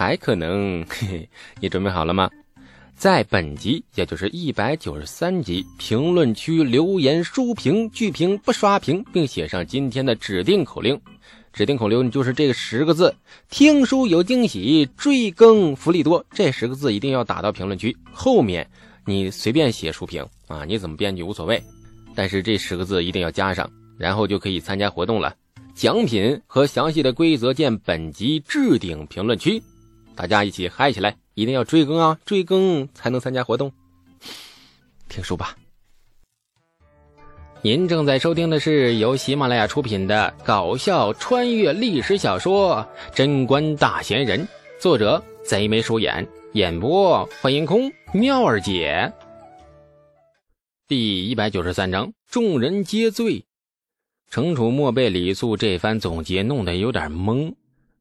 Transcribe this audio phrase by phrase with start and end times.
[0.00, 0.82] 还可能。
[0.88, 1.28] 嘿嘿，
[1.60, 2.30] 你准备好了吗？
[2.96, 10.98] 在本集，也就是一百九十三集评论区留言书评剧评不刷屏，并写上今天的指定口令。
[11.52, 13.14] 指定口令就是这个十个字：
[13.50, 16.24] 听书有惊喜，追更福利多。
[16.30, 18.66] 这十个字一定要打到评论区后面，
[19.04, 21.62] 你随便写书评啊，你怎么编辑无所谓，
[22.14, 25.34] 但是这十个字一定要加上，然后就可以参加活动了。
[25.74, 29.62] 奖品和详细的规则见本集置顶评论区，
[30.20, 31.16] 大家一起嗨起来！
[31.32, 33.72] 一定要追更啊，追更才能参加活动。
[35.08, 35.56] 听书吧。
[37.62, 44.46] 您正在收听的是由喜马拉雅出品的搞笑穿越历史小说《贞观大贤人》，
[44.78, 49.10] 作者贼眉鼠眼，演播欢迎空妙儿姐。
[50.86, 53.42] 第一百九十三章，众人皆醉。
[54.28, 57.54] 程楚墨被李素这番总结弄得有点懵，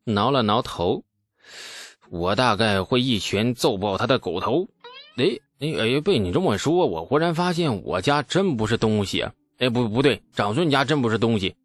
[0.03, 1.05] 挠了挠头。
[2.09, 4.67] 我大概会一拳揍爆他的狗头。
[5.17, 6.01] 哎哎哎！
[6.01, 9.33] 被你这么说，我忽然发现我家真不是东西啊！
[9.57, 11.55] 哎，不不对，长孙家真不是东西。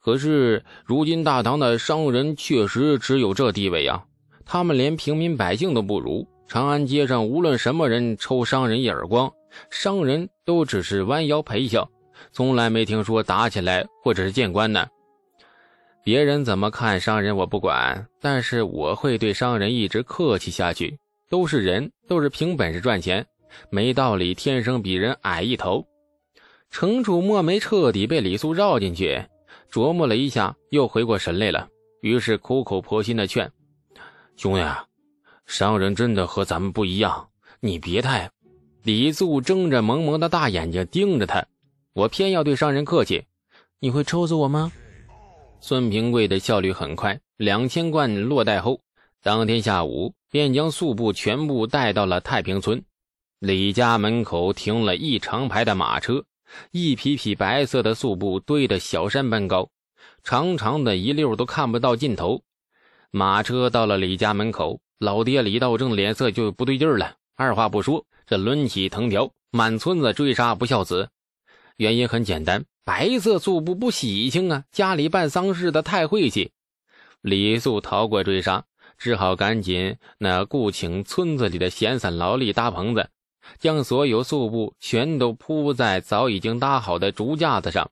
[0.00, 4.04] 可是如今大唐的商人确实只有这地位啊，
[4.46, 6.26] 他们连平民百姓都不如。
[6.48, 9.32] 长安街上无论什么人抽商人一耳光，
[9.68, 11.90] 商人都只是弯腰陪笑。
[12.32, 14.86] 从来没听说打起来或者是见官呢。
[16.06, 20.96] 别人怎么看商人我不管，但是我会对商人一直客气下去。
[21.28, 23.26] 都是人，都是凭本事赚钱，
[23.70, 25.84] 没道理天生比人矮一头。
[26.70, 29.20] 程楚墨没彻底被李素绕进去，
[29.68, 31.68] 琢磨了一下，又回过神来了，
[32.02, 33.50] 于是苦口婆心的劝
[34.38, 34.64] ：“兄弟，
[35.44, 37.26] 商人真的和咱们不一样，
[37.58, 38.30] 你别太……”
[38.84, 41.44] 李素睁着萌萌的大眼睛盯着他。
[41.94, 43.24] 我偏要对商人客气，
[43.80, 44.70] 你会抽死我吗？
[45.68, 48.82] 孙平贵的效率很快，两千贯落袋后，
[49.20, 52.84] 当天下午便将素布全部带到了太平村。
[53.40, 56.24] 李家门口停了一长排的马车，
[56.70, 59.68] 一匹匹白色的素布堆得小山般高，
[60.22, 62.40] 长长的一溜都看不到尽头。
[63.10, 71.08] 马车到了李家门口，老爹李道正脸色就不对劲了，二话不说，这抡起藤条，满村子追杀不孝子。
[71.76, 76.52] 原因很简单，白色素布不喜庆啊，家里办丧事的太晦气。
[77.20, 78.62] 李素逃过追杀，
[78.96, 83.10] 只好赶紧那雇请村子里的闲散劳力搭棚子，
[83.58, 87.90] 将所有素布全都铺在早已经搭好的竹架子上，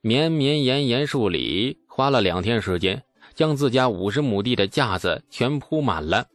[0.00, 3.02] 绵绵延延数里，花了两天时间，
[3.34, 6.28] 将自家五十亩地的架子全铺满了。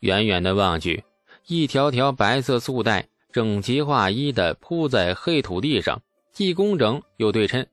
[0.00, 1.04] 远远的望去，
[1.46, 3.08] 一条条白色素带。
[3.32, 6.02] 整齐划一的铺在黑土地上，
[6.34, 7.64] 既工整又对称，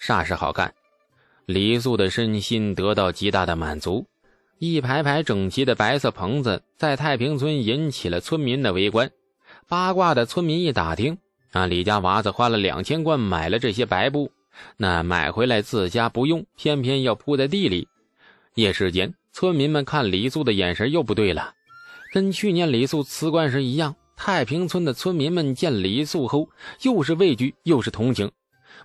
[0.00, 0.72] 煞是好看。
[1.46, 4.06] 李素的身心得到极大的满足。
[4.60, 9.10] 一排排整齐的白色棚子在太平村引起了村民的围观。
[9.66, 11.18] 八卦的村民一打听，
[11.50, 14.30] 啊，李家娃子花了两千贯买了这些白布，
[14.76, 17.88] 那买回来自家不用，偏偏要铺在地里。
[18.54, 21.52] 夜时间，村民们看李素的眼神又不对了，
[22.12, 23.96] 跟去年李素辞官时一样。
[24.16, 26.48] 太平村的村民们见李素后，
[26.82, 28.30] 又是畏惧又是同情，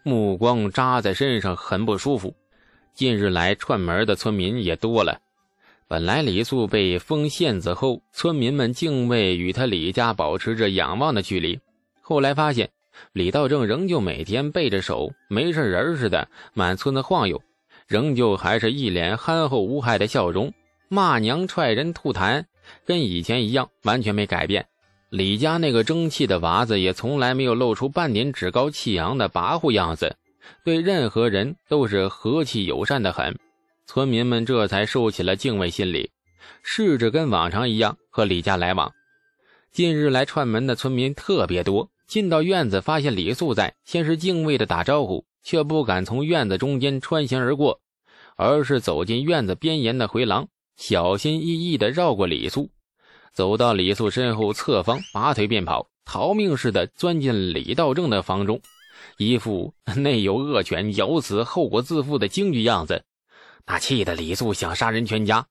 [0.03, 2.35] 目光扎在身上，很不舒服。
[2.93, 5.19] 近日来串门的村民也多了。
[5.87, 11.59] 本来李素被封县子后，村民们敬畏与他李家保持着仰望的距离。
[12.01, 12.69] 后来发现
[13.13, 17.41] 李道正仍旧每天背着手，没事人似的满村子晃悠，
[17.87, 20.51] 仍旧还是一脸憨厚无害的笑容，
[20.89, 22.43] 骂娘踹人吐痰，
[22.85, 24.67] 跟以前一样，完全没改变。
[25.09, 30.15] 李家那个争气的娃子也从来没有露出半点趾高气扬的跋扈样子，
[30.63, 33.35] 对任何人都是和气友善的很。
[33.87, 36.11] 村民们这才收起了敬畏心理，
[36.61, 38.91] 试着跟往常一样和李家来往。
[39.71, 47.79] 近日来串门的村民特别多，进到院子发现李素在，先是敬畏的打招呼，却不敢从院子中间穿行而过，
[48.35, 50.47] 而是走进院子边沿的回廊，
[50.77, 52.69] 小心翼翼地绕过李素。
[53.33, 58.61] 走到李素身后侧方，拔腿便跑，逃命似的钻进李道正的房中，
[59.17, 63.03] 一副内有恶犬咬死，后果自负的惊惧样子。
[63.65, 65.47] 那气得李素想杀人全家。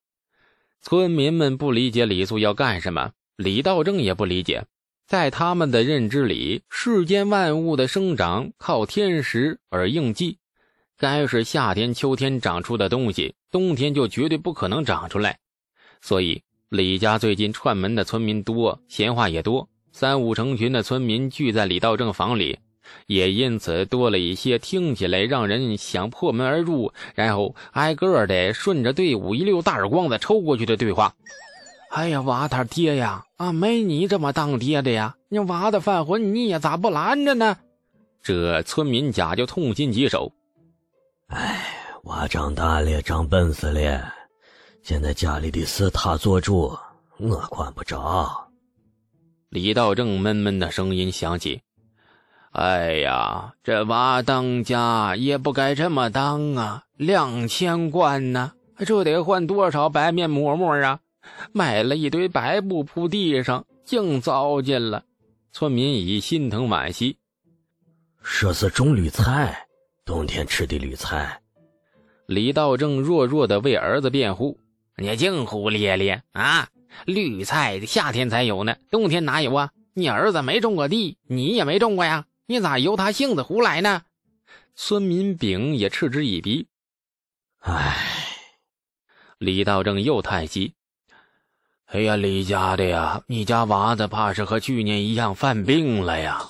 [0.83, 4.65] 村民们不理解李素要干什么，李道正也不理解。
[5.07, 10.39] 在他们的认知里，世间万物的生长靠天时而应季，
[10.99, 15.39] 该是夏天、秋天长出的东西，冬天就绝对不可能长出来。
[16.03, 16.43] 所以。
[16.69, 19.67] 李家最近串门的村民多，闲话也多。
[19.91, 22.59] 三五成群的村民聚在李道正房里，
[23.07, 31.15] 也因此多了一些听起来让人想破门而入，然后挨个的顺着队伍一溜大耳光子抽过去的对话。
[31.91, 35.17] 哎呀，娃他爹呀，啊，没你这么当爹的呀！
[35.31, 37.57] 你娃的犯浑，你也咋不拦着呢？
[38.23, 40.31] 这村民甲就痛心疾首。
[41.29, 41.65] 哎，
[42.03, 44.13] 娃长大了，长本事了，
[44.89, 46.75] 现在家里的事他做主，
[47.19, 48.49] 我管不着。
[49.51, 51.61] 李道正闷闷的声音响起
[52.53, 56.85] ：“哎呀，这娃当家也不该这么当啊！
[56.97, 61.01] 两千贯呢，这得换多少白面馍馍啊！
[61.53, 65.05] 买了一堆白布铺地上，净糟践了。”
[65.53, 67.19] 村民已心疼惋惜
[68.41, 69.67] ：“这是种绿菜，
[70.07, 71.43] 冬天吃的绿菜。”
[72.25, 74.59] 李道正弱弱的为儿子辩护
[74.99, 76.69] ：“你净胡咧咧啊！”
[77.07, 79.71] 绿菜夏天才有呢，冬天哪有啊？
[79.95, 84.03] 你儿子没种过地，你也没种过呀，你咋由他性子胡来呢？
[84.75, 86.67] 孙民炳也嗤之以鼻。
[87.61, 87.97] 唉，
[89.39, 90.75] 李道正又叹息
[91.87, 96.49] ：“哎呀，李家的呀，你家娃子怕是和去年一样犯病了呀。”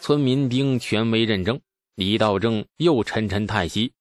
[0.00, 1.60] 村民丁权威认证。
[1.94, 3.92] 李道正又沉沉叹息：“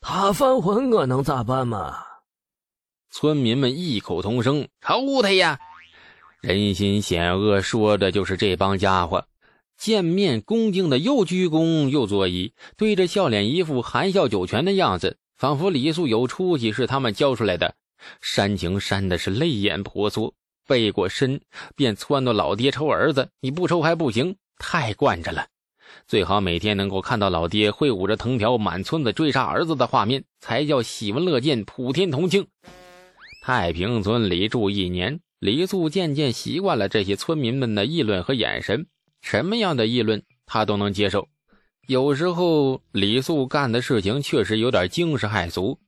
[0.00, 2.04] 他犯浑，我能咋办嘛？”
[3.10, 5.58] 村民们异口同声：“抽他呀！”
[6.40, 9.26] 人心险恶，说的就是这帮家伙。
[9.76, 17.74] 见面恭敬的又鞠躬又作揖，对着笑脸一副含笑九泉的样子，仿佛李素有出息是他们教出来的。
[18.20, 20.34] 煽情煽的是泪眼婆娑，
[20.66, 21.40] 背过身
[21.74, 23.30] 便撺掇老爹抽儿子。
[23.40, 25.46] 你不抽还不行，太惯着了。
[26.06, 32.46] 最好每天能够看到老爹挥舞着藤条满村子追杀儿子的画面，才叫喜闻乐见，普天同庆。
[33.42, 38.86] 太平村里住一年，李素渐渐习惯了这些村民们的议论和眼神，
[39.22, 41.26] 什么样的议论他都能接受。
[41.86, 45.78] 有时候李素干的事情确实有点惊世骇俗，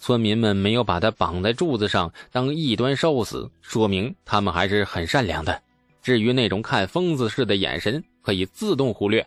[0.00, 5.62] 村民们没有把他绑在柱子上当异端烧死，说明他们还是很善良的。
[6.02, 9.24] 至于那种看疯子似的眼神，可以自动忽略。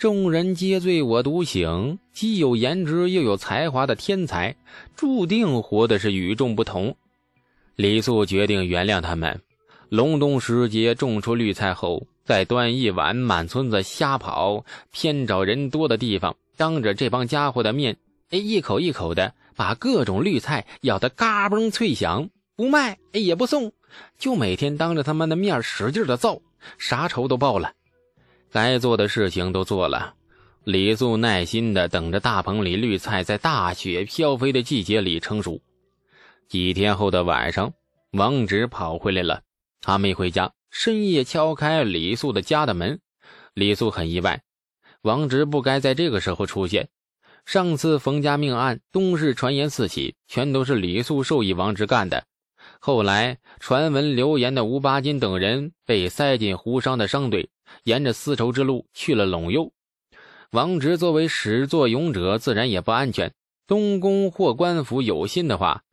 [0.00, 4.56] 众人皆醉我独醒，既有颜值又有才华的天才，
[4.96, 6.96] 注定活的是与众不同。
[7.76, 9.42] 李素决定原谅他们。
[9.90, 17.98] 隆冬时节种出绿菜后，再端一碗满村子瞎跑，偏找人多的地方，当着这帮家伙的面，
[18.30, 23.70] 哎，一口一口的把各种绿菜咬得嘎嘣脆响，不卖，哎，也不送，
[24.18, 26.40] 就每天当着他们的面使劲的造，
[26.78, 27.74] 啥仇都报了。
[28.52, 30.14] 该做的事情都做了，
[30.64, 35.60] 李素耐心的等着大棚里绿菜在大雪飘飞的季节里成熟。
[36.48, 37.72] 几天后的晚上，
[38.10, 39.42] 王直跑回来了，
[39.80, 43.00] 他没回家，深夜敲开李素的家的门。
[43.54, 44.42] 李素很意外，
[45.02, 46.88] 王直不该在这个时候出现。
[47.46, 52.24] 上次冯家命案，东市传言四起，全都是李素授意王直干的。
[52.80, 57.48] 后来传闻流言的吴八斤等人被塞进胡商的商队。
[57.84, 59.72] 沿着丝绸之路去了陇右，
[60.50, 63.32] 王直作为始作俑者，自然也不安全。
[63.68, 65.84] 东宫或官府有心的话，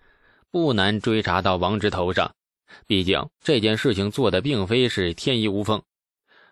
[0.49, 2.33] 不难追查到王直头上。
[2.87, 5.83] 毕竟这件事情做的并非是天衣无缝，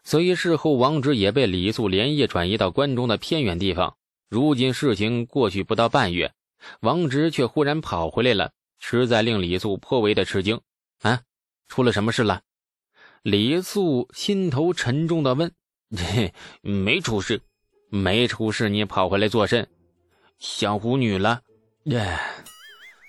[0.03, 3.95] 所以事后王直也被李素连夜转移到关中的偏远地方。
[4.29, 6.33] 如今事情过去不到半月，
[6.81, 10.59] 王直却忽然跑回来了，实在令李素颇为的吃惊。
[11.01, 11.21] 啊，
[11.67, 12.41] 出了什么事了？
[13.21, 15.51] 李素心头沉重的问
[16.61, 17.41] ：“没出事，
[17.89, 19.67] 没出事，你跑回来做甚？
[20.37, 21.41] 想虎女了？
[21.85, 22.19] 耶，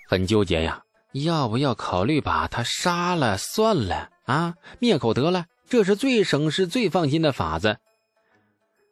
[0.09, 0.83] 很纠结呀，
[1.13, 4.55] 要不要考虑把他杀了算了啊？
[4.79, 7.77] 灭口得了，这是最省事、最放心的法子。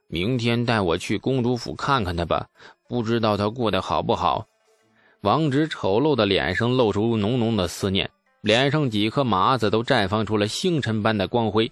[0.08, 2.48] 明天带我去公主府看看他吧，
[2.88, 4.48] 不知道他过得好不好。”
[5.26, 8.08] 王直丑陋的脸上露出浓浓的思念。
[8.42, 11.72] 脸上几颗麻子都绽放出了星辰般的光辉，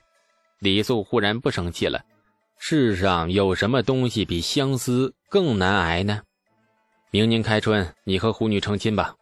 [0.57, 2.03] 李素忽然不生气了。
[2.57, 6.21] 世上有什么东西比相思更难挨呢？
[7.11, 9.13] 明年开春，你和虎女成亲吧。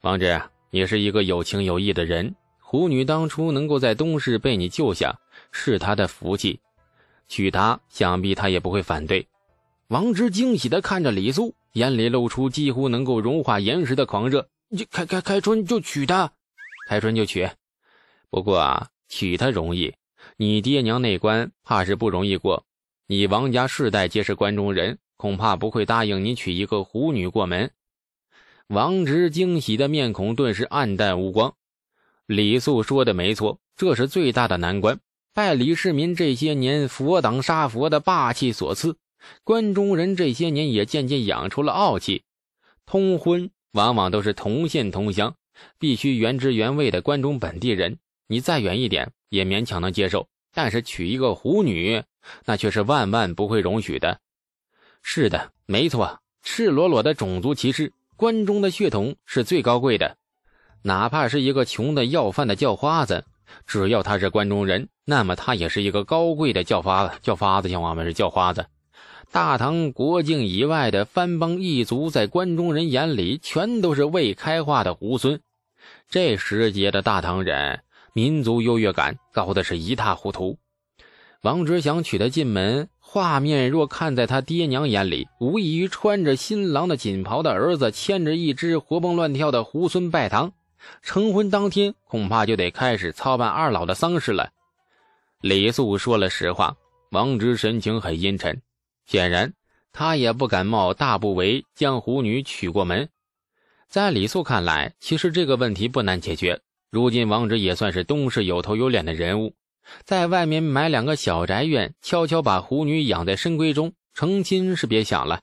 [0.00, 0.40] 王直，
[0.70, 5.14] 你是一个有情有义的人，虎女当初能够在东市被你救下，
[5.52, 6.58] 是她的福气，
[7.28, 9.28] 娶她想必她也不会反对。
[9.88, 14.48] 王直惊喜地看着李素，眼里露出几乎能够融化岩石的狂热。
[14.70, 16.32] 你开开开春就娶她。
[16.88, 17.50] 开春就娶，
[18.30, 19.94] 不过啊，娶她容易，
[20.38, 22.64] 你爹娘那关怕是不容易过。
[23.06, 27.70] 你王家世代皆是关中人，恐怕不会答应你娶一个狐女过门。
[28.68, 31.56] 王直惊喜的面孔顿时黯淡无光。
[32.24, 34.98] 李素说的没错，这是最大的难关。
[35.34, 38.96] 拜李世民这些年佛挡杀佛的霸气所赐，
[39.44, 42.22] 关中人这些年也渐渐养出了傲气。
[42.84, 45.34] 通婚往往都是同县同乡，
[45.78, 47.98] 必须原汁原味的关中本地人。
[48.28, 52.02] 你再远一点也勉强能接受，但是娶一个狐女，
[52.44, 54.20] 那却是万万不会容许的。
[55.02, 57.92] 是的，没错，赤裸裸的种族歧视。
[58.16, 60.16] 关中的血统是最高贵的，
[60.82, 63.24] 哪怕是一个穷的要饭的叫花子，
[63.66, 67.18] 只要他是关中人，那么他也是一个高贵的叫花子。
[67.20, 68.66] 叫花子，像我们是叫花子。
[69.30, 75.40] 大唐国境以外的藩邦异族，在关中人眼里，全都是未开化的猢狲。
[76.08, 77.80] 这时节的大唐人，
[78.12, 80.58] 民族优越感高的是一塌糊涂。
[81.42, 82.88] 王直想娶她进门。
[83.08, 90.52] 画面若看在他爹娘眼里，无异于穿着新郎的锦袍的儿子牵着一只活蹦乱跳的猢狲拜堂。
[91.02, 94.50] 成婚当天，恐怕就得开始操办二老的丧事了。
[95.40, 96.76] 李素说了实话，
[97.10, 98.60] 王直神情很阴沉，
[99.06, 99.54] 显然
[99.92, 103.08] 他也不敢冒大不韪将狐女娶过门。
[103.88, 106.60] 在李素看来，其实这个问题不难解决。
[106.90, 109.54] 如今王直也算是东市有头有脸的人物。
[110.04, 115.40] 在外面买两个小宅院，悄悄把狐女养在深闺中，成亲是别想了。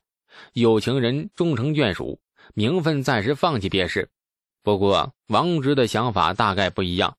[0.52, 2.20] 有情人终成眷属，
[2.54, 4.10] 名分暂时放弃便是。
[4.62, 7.18] 不过王直的想法大概不一样。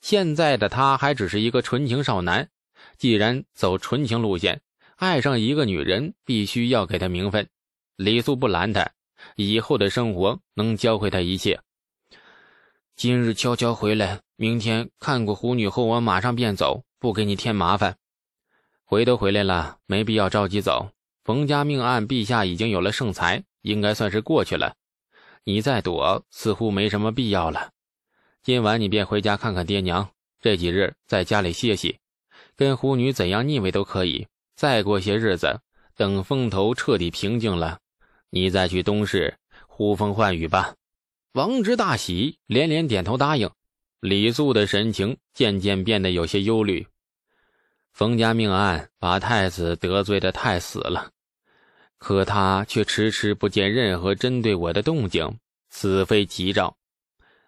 [0.00, 2.48] 现在的他还只是一个纯情少男，
[2.96, 4.60] 既然走纯情路线，
[5.02, 7.48] 爱上一个女人，必须要给她名分。
[7.96, 8.88] 李素不拦他，
[9.34, 11.60] 以后的生活能教会他一切。
[12.94, 17.96] 今日悄悄回来，明天看过狐女后，我马上便走，不给你添麻烦。
[18.84, 20.92] 回都回来了，没必要着急走。
[21.24, 24.76] 冯家命案，陛下已经有了圣裁，应该算是过去了。
[25.42, 27.72] 你再躲，似乎没什么必要了。
[28.44, 30.08] 今晚你便回家看看爹娘，
[30.40, 31.98] 这几日在家里歇息，
[32.54, 34.28] 跟狐女怎样腻味都可以。
[34.54, 35.60] 再过些日子，
[35.96, 37.78] 等风头彻底平静了，
[38.30, 39.34] 你再去东市
[39.66, 40.74] 呼风唤雨吧。
[41.32, 43.50] 王直大喜，连连点头答应。
[44.00, 46.86] 李素的神情渐渐变得有些忧虑。
[47.92, 51.10] 冯家命案把太子得罪的太死了，
[51.98, 56.76] 可他却迟迟不见任何针对我的动静，此非吉兆。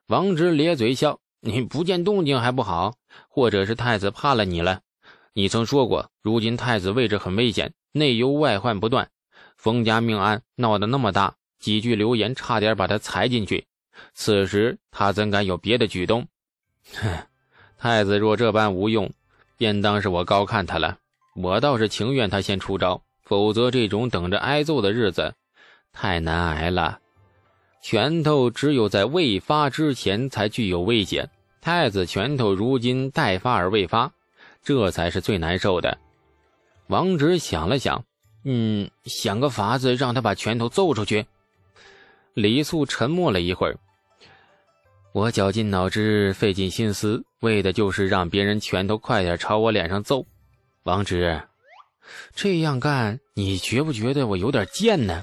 [0.07, 2.95] 王直咧嘴笑：“你不见动静还不好，
[3.29, 4.81] 或者是太子怕了你了？
[5.37, 9.11] 你曾说过，如今太子位置很危险，内忧外患不断。
[9.57, 13.67] 冯家命案闹得那么大，几句流言差点把他踩进去。”
[14.15, 16.29] 此时他怎敢有别的举动？
[16.95, 17.27] 哼，
[17.79, 19.13] 太子若这般无用，
[19.57, 20.99] 便当是我高看他了。
[21.35, 25.35] 我倒是情愿他先出招，否则这种等着挨揍的日子
[25.93, 27.01] 太难挨了。
[27.83, 31.29] 拳头只有在未发之前才具有危险，
[31.61, 34.13] 太子拳头如今待发而未发，
[34.65, 35.99] 这才是最难受的。
[36.89, 38.05] 王直想了想，
[38.45, 41.27] 嗯，想个法子让他把拳头揍出去。
[42.35, 43.79] 李素沉默了一会儿。
[45.13, 50.27] 我绞尽脑汁，费尽心思，为的就是让别人拳头快点朝我脸上揍。
[50.83, 51.41] 王直，
[52.35, 55.23] 这样干，你觉不觉得我有点贱呢？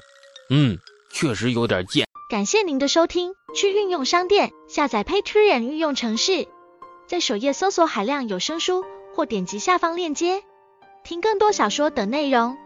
[0.49, 0.77] 嗯，
[1.11, 2.07] 确实有点贱。
[2.29, 6.47] 感谢您的收听，去运用商店下载 Patreon 运用城市，
[7.07, 10.43] 在首页搜索海量有声书，或点击下方链接
[11.03, 12.57] 听更多小说等内容。